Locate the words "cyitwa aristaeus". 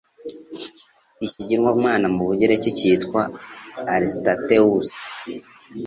2.77-4.89